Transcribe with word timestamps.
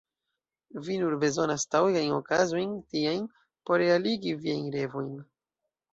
Vi 0.85 0.95
nur 1.01 1.15
bezonas 1.23 1.65
taŭgajn 1.75 2.15
okazojn 2.17 2.73
tiajn, 2.95 3.27
por 3.69 3.81
realigi 3.83 4.37
viajn 4.47 4.65
revojn. 4.79 5.13